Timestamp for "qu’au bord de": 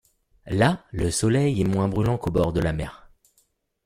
2.17-2.59